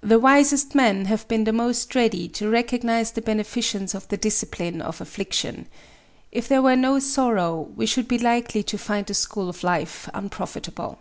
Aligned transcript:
The 0.00 0.18
wisest 0.18 0.74
men 0.74 1.04
have 1.04 1.28
been 1.28 1.44
the 1.44 1.52
most 1.52 1.94
ready 1.94 2.26
to 2.30 2.48
recognize 2.50 3.12
the 3.12 3.22
beneficence 3.22 3.94
of 3.94 4.08
the 4.08 4.16
discipline 4.16 4.82
of 4.82 5.00
affliction. 5.00 5.68
If 6.32 6.48
there 6.48 6.60
were 6.60 6.74
no 6.74 6.98
sorrow, 6.98 7.70
we 7.76 7.86
should 7.86 8.08
be 8.08 8.18
likely 8.18 8.64
to 8.64 8.76
find 8.76 9.06
the 9.06 9.14
school 9.14 9.48
of 9.48 9.62
life 9.62 10.08
unprofitable. 10.12 10.98